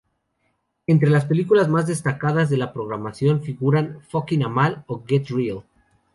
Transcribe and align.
Entre 0.87 1.11
las 1.11 1.25
películas 1.25 1.69
más 1.69 1.85
destacadas 1.85 2.49
de 2.49 2.57
la 2.57 2.73
programación 2.73 3.43
figuran 3.43 4.01
"Fucking 4.09 4.43
Amal" 4.43 4.83
o 4.87 5.03
"Get 5.05 5.27
Real". 5.29 5.63